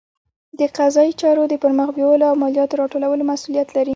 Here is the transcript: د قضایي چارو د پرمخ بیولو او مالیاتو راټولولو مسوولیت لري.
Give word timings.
د 0.59 0.61
قضایي 0.77 1.13
چارو 1.21 1.43
د 1.49 1.53
پرمخ 1.63 1.89
بیولو 1.97 2.25
او 2.31 2.35
مالیاتو 2.41 2.79
راټولولو 2.81 3.23
مسوولیت 3.31 3.69
لري. 3.75 3.89